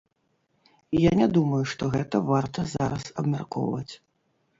[0.99, 3.93] Я не думаю, што гэта варта зараз абмяркоўваць.